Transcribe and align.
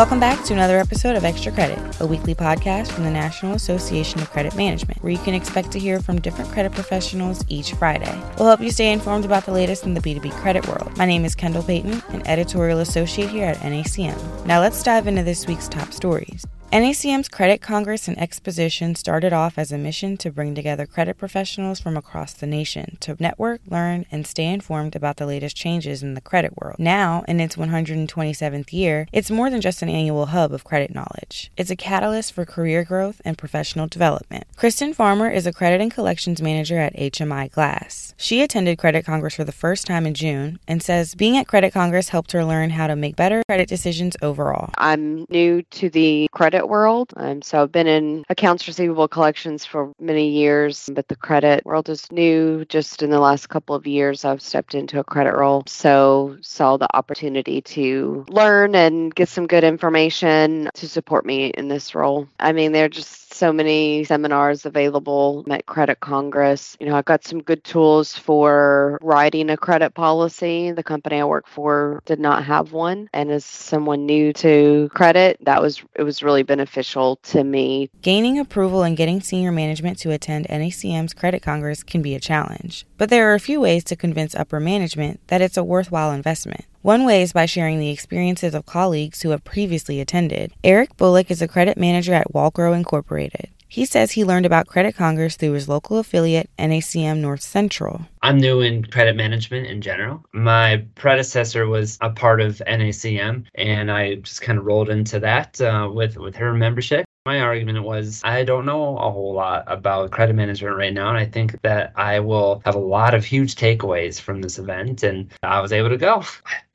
Welcome 0.00 0.18
back 0.18 0.42
to 0.44 0.54
another 0.54 0.78
episode 0.78 1.14
of 1.14 1.26
Extra 1.26 1.52
Credit, 1.52 2.00
a 2.00 2.06
weekly 2.06 2.34
podcast 2.34 2.90
from 2.90 3.04
the 3.04 3.10
National 3.10 3.52
Association 3.52 4.22
of 4.22 4.30
Credit 4.30 4.56
Management, 4.56 5.02
where 5.02 5.12
you 5.12 5.18
can 5.18 5.34
expect 5.34 5.70
to 5.72 5.78
hear 5.78 6.00
from 6.00 6.22
different 6.22 6.50
credit 6.52 6.72
professionals 6.72 7.44
each 7.48 7.74
Friday. 7.74 8.18
We'll 8.38 8.48
help 8.48 8.62
you 8.62 8.70
stay 8.70 8.92
informed 8.92 9.26
about 9.26 9.44
the 9.44 9.52
latest 9.52 9.84
in 9.84 9.92
the 9.92 10.00
B2B 10.00 10.32
credit 10.36 10.66
world. 10.68 10.96
My 10.96 11.04
name 11.04 11.26
is 11.26 11.34
Kendall 11.34 11.62
Payton, 11.62 12.02
an 12.14 12.26
editorial 12.26 12.78
associate 12.78 13.28
here 13.28 13.48
at 13.48 13.58
NACM. 13.58 14.46
Now 14.46 14.60
let's 14.60 14.82
dive 14.82 15.06
into 15.06 15.22
this 15.22 15.46
week's 15.46 15.68
top 15.68 15.92
stories. 15.92 16.46
NACM's 16.72 17.28
Credit 17.28 17.60
Congress 17.60 18.06
and 18.06 18.16
Exposition 18.16 18.94
started 18.94 19.32
off 19.32 19.58
as 19.58 19.72
a 19.72 19.78
mission 19.78 20.16
to 20.18 20.30
bring 20.30 20.54
together 20.54 20.86
credit 20.86 21.18
professionals 21.18 21.80
from 21.80 21.96
across 21.96 22.32
the 22.32 22.46
nation 22.46 22.96
to 23.00 23.16
network, 23.18 23.60
learn, 23.66 24.06
and 24.12 24.24
stay 24.24 24.46
informed 24.46 24.94
about 24.94 25.16
the 25.16 25.26
latest 25.26 25.56
changes 25.56 26.00
in 26.00 26.14
the 26.14 26.20
credit 26.20 26.56
world. 26.56 26.76
Now, 26.78 27.24
in 27.26 27.40
its 27.40 27.56
127th 27.56 28.72
year, 28.72 29.08
it's 29.12 29.32
more 29.32 29.50
than 29.50 29.60
just 29.60 29.82
an 29.82 29.88
annual 29.88 30.26
hub 30.26 30.52
of 30.52 30.62
credit 30.62 30.94
knowledge. 30.94 31.50
It's 31.56 31.72
a 31.72 31.76
catalyst 31.76 32.34
for 32.34 32.44
career 32.44 32.84
growth 32.84 33.20
and 33.24 33.36
professional 33.36 33.88
development. 33.88 34.44
Kristen 34.54 34.94
Farmer 34.94 35.28
is 35.28 35.48
a 35.48 35.52
credit 35.52 35.80
and 35.80 35.90
collections 35.90 36.40
manager 36.40 36.78
at 36.78 36.94
HMI 36.94 37.50
Glass. 37.50 38.14
She 38.16 38.42
attended 38.42 38.78
Credit 38.78 39.04
Congress 39.04 39.34
for 39.34 39.44
the 39.44 39.50
first 39.50 39.88
time 39.88 40.06
in 40.06 40.14
June 40.14 40.60
and 40.68 40.80
says 40.84 41.16
being 41.16 41.36
at 41.36 41.48
Credit 41.48 41.72
Congress 41.72 42.10
helped 42.10 42.30
her 42.30 42.44
learn 42.44 42.70
how 42.70 42.86
to 42.86 42.94
make 42.94 43.16
better 43.16 43.42
credit 43.48 43.68
decisions 43.68 44.16
overall. 44.22 44.70
I'm 44.78 45.26
new 45.30 45.62
to 45.62 45.90
the 45.90 46.28
credit 46.30 46.59
credit 46.60 46.70
world. 46.70 47.12
Um, 47.16 47.42
so 47.42 47.62
I've 47.62 47.72
been 47.72 47.86
in 47.86 48.24
accounts 48.28 48.68
receivable 48.68 49.08
collections 49.08 49.64
for 49.64 49.92
many 49.98 50.28
years, 50.28 50.90
but 50.92 51.08
the 51.08 51.16
credit 51.16 51.64
world 51.64 51.88
is 51.88 52.10
new. 52.12 52.66
Just 52.66 53.02
in 53.02 53.10
the 53.10 53.18
last 53.18 53.48
couple 53.48 53.74
of 53.74 53.86
years, 53.86 54.24
I've 54.26 54.42
stepped 54.42 54.74
into 54.74 54.98
a 54.98 55.04
credit 55.04 55.34
role. 55.34 55.62
So 55.66 56.36
saw 56.42 56.76
the 56.76 56.94
opportunity 56.94 57.62
to 57.62 58.26
learn 58.28 58.74
and 58.74 59.14
get 59.14 59.30
some 59.30 59.46
good 59.46 59.64
information 59.64 60.68
to 60.74 60.88
support 60.88 61.24
me 61.24 61.46
in 61.46 61.68
this 61.68 61.94
role. 61.94 62.28
I 62.38 62.52
mean, 62.52 62.72
there 62.72 62.84
are 62.84 62.90
just 62.90 63.20
so 63.32 63.52
many 63.52 64.04
seminars 64.04 64.66
available 64.66 65.44
at 65.50 65.64
Credit 65.64 65.98
Congress. 66.00 66.76
You 66.78 66.86
know, 66.86 66.94
I 66.94 67.02
got 67.02 67.24
some 67.24 67.42
good 67.42 67.64
tools 67.64 68.16
for 68.16 68.98
writing 69.00 69.48
a 69.48 69.56
credit 69.56 69.94
policy. 69.94 70.72
The 70.72 70.82
company 70.82 71.20
I 71.20 71.24
work 71.24 71.46
for 71.48 72.02
did 72.04 72.20
not 72.20 72.44
have 72.44 72.72
one. 72.72 73.08
And 73.14 73.30
as 73.30 73.46
someone 73.46 74.04
new 74.04 74.34
to 74.34 74.90
credit, 74.92 75.38
that 75.42 75.62
was 75.62 75.82
it 75.94 76.02
was 76.02 76.22
really 76.22 76.42
beneficial 76.50 77.14
to 77.22 77.44
me. 77.44 77.88
Gaining 78.02 78.36
approval 78.36 78.82
and 78.82 78.96
getting 78.96 79.20
senior 79.20 79.52
management 79.52 80.00
to 80.00 80.10
attend 80.10 80.48
NACM's 80.48 81.14
Credit 81.14 81.40
Congress 81.40 81.84
can 81.84 82.02
be 82.02 82.16
a 82.16 82.20
challenge, 82.20 82.84
but 82.98 83.08
there 83.08 83.30
are 83.30 83.34
a 83.34 83.46
few 83.48 83.60
ways 83.60 83.84
to 83.84 83.94
convince 83.94 84.34
upper 84.34 84.58
management 84.58 85.20
that 85.28 85.40
it's 85.40 85.56
a 85.56 85.62
worthwhile 85.62 86.10
investment. 86.10 86.64
One 86.82 87.04
way 87.04 87.22
is 87.22 87.32
by 87.32 87.46
sharing 87.46 87.78
the 87.78 87.90
experiences 87.90 88.52
of 88.52 88.66
colleagues 88.66 89.22
who 89.22 89.30
have 89.30 89.44
previously 89.44 90.00
attended. 90.00 90.52
Eric 90.64 90.96
Bullock 90.96 91.30
is 91.30 91.40
a 91.40 91.46
credit 91.46 91.78
manager 91.78 92.14
at 92.14 92.34
Walkrow 92.34 92.72
Incorporated. 92.72 93.50
He 93.70 93.84
says 93.84 94.10
he 94.10 94.24
learned 94.24 94.46
about 94.46 94.66
Credit 94.66 94.96
Congress 94.96 95.36
through 95.36 95.52
his 95.52 95.68
local 95.68 95.98
affiliate, 95.98 96.50
NACM 96.58 97.18
North 97.18 97.40
Central. 97.40 98.00
I'm 98.20 98.36
new 98.36 98.60
in 98.60 98.84
credit 98.84 99.14
management 99.14 99.68
in 99.68 99.80
general. 99.80 100.24
My 100.32 100.84
predecessor 100.96 101.68
was 101.68 101.96
a 102.00 102.10
part 102.10 102.40
of 102.40 102.60
NACM, 102.66 103.44
and 103.54 103.92
I 103.92 104.16
just 104.16 104.42
kind 104.42 104.58
of 104.58 104.66
rolled 104.66 104.90
into 104.90 105.20
that 105.20 105.60
uh, 105.60 105.88
with 105.92 106.16
with 106.18 106.34
her 106.34 106.52
membership. 106.52 107.04
My 107.26 107.40
argument 107.42 107.84
was 107.84 108.20
I 108.24 108.42
don't 108.42 108.66
know 108.66 108.98
a 108.98 109.08
whole 109.08 109.34
lot 109.34 109.62
about 109.68 110.10
credit 110.10 110.34
management 110.34 110.76
right 110.76 110.92
now, 110.92 111.08
and 111.08 111.18
I 111.18 111.26
think 111.26 111.62
that 111.62 111.92
I 111.94 112.18
will 112.18 112.62
have 112.64 112.74
a 112.74 112.80
lot 112.80 113.14
of 113.14 113.24
huge 113.24 113.54
takeaways 113.54 114.20
from 114.20 114.42
this 114.42 114.58
event, 114.58 115.04
and 115.04 115.30
I 115.44 115.60
was 115.60 115.72
able 115.72 115.90
to 115.90 115.96
go 115.96 116.24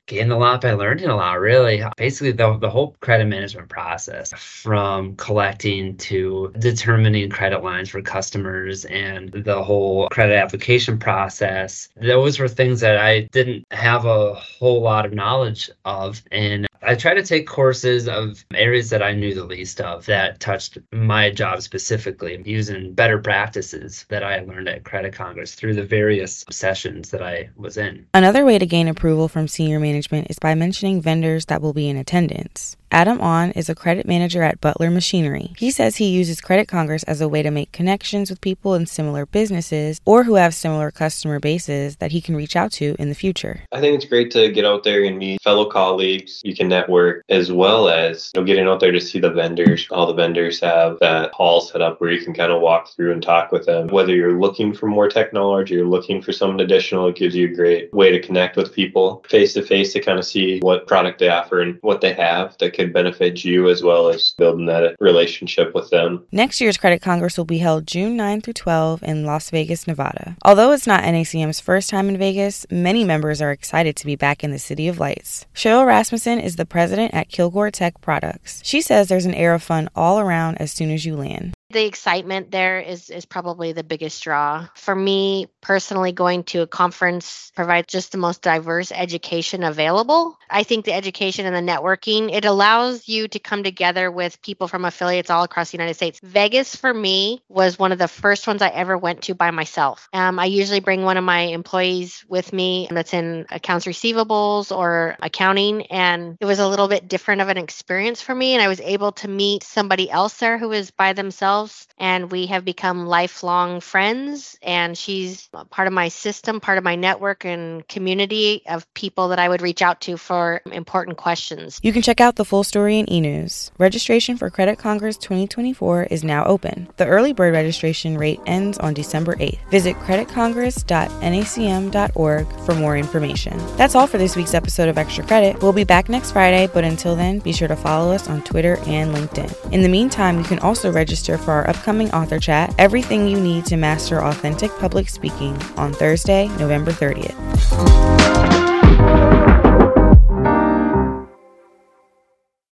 gained 0.06 0.32
a 0.32 0.36
lot 0.36 0.60
by 0.60 0.72
learning 0.72 1.06
a 1.06 1.16
lot 1.16 1.40
really 1.40 1.82
basically 1.96 2.32
the, 2.32 2.56
the 2.58 2.70
whole 2.70 2.96
credit 3.00 3.26
management 3.26 3.68
process 3.68 4.32
from 4.34 5.16
collecting 5.16 5.96
to 5.96 6.52
determining 6.58 7.28
credit 7.28 7.62
lines 7.62 7.90
for 7.90 8.00
customers 8.00 8.84
and 8.86 9.32
the 9.32 9.62
whole 9.62 10.08
credit 10.08 10.36
application 10.36 10.98
process 10.98 11.88
those 11.96 12.38
were 12.38 12.48
things 12.48 12.80
that 12.80 12.98
i 12.98 13.20
didn't 13.32 13.64
have 13.72 14.04
a 14.04 14.34
whole 14.34 14.80
lot 14.80 15.04
of 15.04 15.12
knowledge 15.12 15.70
of 15.84 16.22
and 16.30 16.66
I 16.86 16.94
try 16.94 17.14
to 17.14 17.22
take 17.22 17.48
courses 17.48 18.06
of 18.06 18.44
areas 18.54 18.90
that 18.90 19.02
I 19.02 19.12
knew 19.12 19.34
the 19.34 19.44
least 19.44 19.80
of 19.80 20.06
that 20.06 20.38
touched 20.38 20.78
my 20.92 21.30
job 21.30 21.62
specifically, 21.62 22.40
using 22.44 22.92
better 22.92 23.18
practices 23.18 24.06
that 24.08 24.22
I 24.22 24.40
learned 24.40 24.68
at 24.68 24.84
Credit 24.84 25.12
Congress 25.12 25.56
through 25.56 25.74
the 25.74 25.84
various 25.84 26.44
sessions 26.48 27.10
that 27.10 27.22
I 27.22 27.48
was 27.56 27.76
in. 27.76 28.06
Another 28.14 28.44
way 28.44 28.58
to 28.58 28.66
gain 28.66 28.86
approval 28.86 29.26
from 29.26 29.48
senior 29.48 29.80
management 29.96 30.26
is 30.28 30.38
by 30.38 30.54
mentioning 30.54 31.00
vendors 31.00 31.46
that 31.46 31.62
will 31.62 31.72
be 31.72 31.88
in 31.88 31.96
attendance. 31.96 32.76
Adam 32.92 33.20
On 33.20 33.50
is 33.50 33.68
a 33.68 33.74
credit 33.74 34.06
manager 34.06 34.42
at 34.42 34.60
Butler 34.60 34.90
Machinery. 34.90 35.52
He 35.58 35.70
says 35.70 35.96
he 35.96 36.08
uses 36.08 36.40
Credit 36.40 36.68
Congress 36.68 37.02
as 37.02 37.20
a 37.20 37.28
way 37.28 37.42
to 37.42 37.50
make 37.50 37.72
connections 37.72 38.30
with 38.30 38.40
people 38.40 38.74
in 38.74 38.86
similar 38.86 39.26
businesses 39.26 40.00
or 40.04 40.22
who 40.22 40.34
have 40.36 40.54
similar 40.54 40.90
customer 40.90 41.40
bases 41.40 41.96
that 41.96 42.12
he 42.12 42.20
can 42.20 42.36
reach 42.36 42.54
out 42.54 42.72
to 42.72 42.94
in 42.98 43.08
the 43.08 43.14
future. 43.14 43.60
I 43.72 43.80
think 43.80 43.96
it's 43.96 44.08
great 44.08 44.30
to 44.32 44.52
get 44.52 44.64
out 44.64 44.84
there 44.84 45.04
and 45.04 45.18
meet 45.18 45.42
fellow 45.42 45.68
colleagues. 45.68 46.40
You 46.44 46.54
can 46.54 46.68
network 46.68 47.24
as 47.28 47.50
well 47.50 47.88
as 47.88 48.30
you 48.34 48.40
know, 48.40 48.46
getting 48.46 48.66
out 48.66 48.80
there 48.80 48.92
to 48.92 49.00
see 49.00 49.18
the 49.18 49.30
vendors. 49.30 49.88
All 49.90 50.06
the 50.06 50.14
vendors 50.14 50.60
have 50.60 50.98
that 51.00 51.34
hall 51.34 51.60
set 51.60 51.82
up 51.82 52.00
where 52.00 52.12
you 52.12 52.24
can 52.24 52.34
kind 52.34 52.52
of 52.52 52.60
walk 52.62 52.94
through 52.94 53.12
and 53.12 53.22
talk 53.22 53.50
with 53.50 53.66
them. 53.66 53.88
Whether 53.88 54.14
you're 54.14 54.40
looking 54.40 54.72
for 54.72 54.86
more 54.86 55.08
technology 55.08 55.76
or 55.76 55.86
looking 55.86 56.22
for 56.22 56.32
something 56.32 56.60
additional, 56.60 57.08
it 57.08 57.16
gives 57.16 57.34
you 57.34 57.48
a 57.48 57.54
great 57.54 57.92
way 57.92 58.12
to 58.12 58.22
connect 58.22 58.56
with 58.56 58.72
people 58.72 59.24
face 59.28 59.54
to 59.54 59.62
face 59.62 59.85
to 59.92 60.00
kind 60.00 60.18
of 60.18 60.24
see 60.24 60.58
what 60.60 60.86
product 60.86 61.18
they 61.18 61.28
offer 61.28 61.60
and 61.60 61.78
what 61.82 62.00
they 62.00 62.12
have 62.12 62.56
that 62.58 62.74
could 62.74 62.92
benefit 62.92 63.44
you 63.44 63.68
as 63.68 63.82
well 63.82 64.08
as 64.08 64.34
building 64.38 64.66
that 64.66 64.96
relationship 65.00 65.74
with 65.74 65.90
them. 65.90 66.24
Next 66.32 66.60
year's 66.60 66.76
Credit 66.76 67.02
Congress 67.02 67.36
will 67.36 67.44
be 67.44 67.58
held 67.58 67.86
June 67.86 68.16
9 68.16 68.40
through 68.40 68.54
12 68.54 69.02
in 69.02 69.24
Las 69.24 69.50
Vegas, 69.50 69.86
Nevada. 69.86 70.36
Although 70.44 70.72
it's 70.72 70.86
not 70.86 71.04
NACM's 71.04 71.60
first 71.60 71.90
time 71.90 72.08
in 72.08 72.18
Vegas, 72.18 72.66
many 72.70 73.04
members 73.04 73.42
are 73.42 73.52
excited 73.52 73.96
to 73.96 74.06
be 74.06 74.16
back 74.16 74.44
in 74.44 74.50
the 74.50 74.58
City 74.58 74.88
of 74.88 74.98
Lights. 74.98 75.46
Cheryl 75.54 75.86
Rasmussen 75.86 76.38
is 76.38 76.56
the 76.56 76.66
president 76.66 77.14
at 77.14 77.28
Kilgore 77.28 77.70
Tech 77.70 78.00
Products. 78.00 78.60
She 78.64 78.80
says 78.80 79.08
there's 79.08 79.26
an 79.26 79.34
air 79.34 79.54
of 79.54 79.62
fun 79.62 79.88
all 79.94 80.20
around 80.20 80.56
as 80.56 80.72
soon 80.72 80.90
as 80.90 81.04
you 81.04 81.16
land 81.16 81.55
the 81.76 81.84
excitement 81.84 82.50
there 82.50 82.80
is 82.80 83.10
is 83.10 83.26
probably 83.26 83.72
the 83.72 83.84
biggest 83.84 84.24
draw. 84.24 84.66
For 84.76 84.94
me 84.94 85.48
personally 85.60 86.10
going 86.10 86.44
to 86.44 86.62
a 86.62 86.66
conference 86.66 87.52
provides 87.54 87.92
just 87.92 88.12
the 88.12 88.18
most 88.18 88.40
diverse 88.40 88.90
education 88.92 89.62
available. 89.62 90.38
I 90.48 90.62
think 90.62 90.86
the 90.86 90.94
education 90.94 91.44
and 91.44 91.54
the 91.54 91.72
networking 91.72 92.32
it 92.32 92.46
allows 92.46 93.06
you 93.06 93.28
to 93.28 93.38
come 93.38 93.62
together 93.62 94.10
with 94.10 94.40
people 94.40 94.68
from 94.68 94.86
affiliates 94.86 95.28
all 95.28 95.42
across 95.42 95.70
the 95.70 95.76
united 95.76 95.94
states. 95.94 96.18
Vegas 96.22 96.74
for 96.74 96.94
me 96.94 97.42
was 97.48 97.78
one 97.78 97.92
of 97.92 97.98
the 97.98 98.08
first 98.08 98.46
ones 98.46 98.62
i 98.62 98.68
ever 98.68 98.96
went 98.96 99.22
to 99.24 99.34
by 99.34 99.50
myself. 99.50 100.08
Um, 100.14 100.38
i 100.38 100.46
usually 100.46 100.80
bring 100.80 101.02
one 101.02 101.18
of 101.18 101.24
my 101.24 101.40
employees 101.40 102.24
with 102.26 102.54
me 102.54 102.88
that's 102.90 103.12
in 103.12 103.44
accounts 103.50 103.84
receivables 103.84 104.74
or 104.74 105.16
accounting 105.20 105.86
and 105.86 106.38
it 106.40 106.46
was 106.46 106.58
a 106.58 106.68
little 106.68 106.88
bit 106.88 107.06
different 107.06 107.42
of 107.42 107.50
an 107.50 107.58
experience 107.58 108.22
for 108.22 108.34
me 108.34 108.54
and 108.54 108.62
i 108.62 108.68
was 108.68 108.80
able 108.80 109.12
to 109.12 109.28
meet 109.28 109.62
somebody 109.62 110.10
else 110.10 110.38
there 110.38 110.56
who 110.56 110.70
was 110.70 110.90
by 110.90 111.12
themselves 111.12 111.65
and 111.98 112.30
we 112.30 112.46
have 112.46 112.64
become 112.64 113.06
lifelong 113.06 113.80
friends 113.80 114.58
and 114.62 114.96
she's 114.96 115.48
part 115.70 115.88
of 115.88 115.94
my 115.94 116.08
system 116.08 116.60
part 116.60 116.78
of 116.78 116.84
my 116.84 116.96
network 116.96 117.44
and 117.44 117.86
community 117.88 118.62
of 118.68 118.92
people 118.94 119.28
that 119.28 119.38
i 119.38 119.48
would 119.48 119.62
reach 119.62 119.82
out 119.82 120.00
to 120.00 120.16
for 120.16 120.60
important 120.72 121.16
questions. 121.16 121.78
You 121.82 121.92
can 121.92 122.02
check 122.02 122.20
out 122.20 122.36
the 122.36 122.44
full 122.44 122.62
story 122.64 122.98
in 122.98 123.06
enews. 123.06 123.70
Registration 123.78 124.36
for 124.36 124.50
credit 124.50 124.78
congress 124.78 125.16
2024 125.16 126.02
is 126.04 126.22
now 126.24 126.44
open. 126.44 126.88
The 126.96 127.06
early 127.06 127.32
bird 127.32 127.54
registration 127.54 128.18
rate 128.18 128.40
ends 128.46 128.78
on 128.78 128.94
december 128.94 129.36
8th 129.36 129.58
visit 129.70 129.94
creditcongress.nacm.org 129.96 132.66
for 132.66 132.74
more 132.74 132.96
information. 132.96 133.58
That's 133.76 133.94
all 133.94 134.06
for 134.06 134.16
this 134.18 134.36
week's 134.36 134.54
episode 134.54 134.88
of 134.88 134.96
extra 134.98 135.26
credit. 135.26 135.62
We'll 135.62 135.72
be 135.72 135.84
back 135.84 136.08
next 136.08 136.32
friday 136.32 136.68
but 136.72 136.84
until 136.84 137.14
then 137.16 137.40
be 137.40 137.52
sure 137.52 137.68
to 137.68 137.76
follow 137.76 138.12
us 138.12 138.28
on 138.28 138.42
twitter 138.42 138.78
and 138.86 139.14
linkedin. 139.14 139.72
In 139.72 139.82
the 139.82 139.88
meantime 139.88 140.38
you 140.38 140.44
can 140.44 140.60
also 140.60 140.92
register 140.92 141.36
for 141.46 141.52
our 141.52 141.70
upcoming 141.70 142.10
author 142.10 142.40
chat, 142.40 142.74
Everything 142.76 143.28
You 143.28 143.40
Need 143.40 143.66
to 143.66 143.76
Master 143.76 144.20
Authentic 144.22 144.70
Public 144.78 145.08
Speaking, 145.08 145.56
on 145.76 145.92
Thursday, 145.92 146.48
November 146.58 146.90
30th. 146.90 148.65